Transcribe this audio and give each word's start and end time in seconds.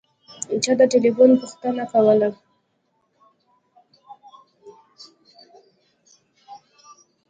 چا 0.63 0.71
د 0.79 0.81
تیلیفون 0.93 1.31
پوښتنه 1.41 1.83
کوله. 1.93 2.29